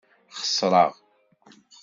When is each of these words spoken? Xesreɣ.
Xesreɣ. 0.39 0.91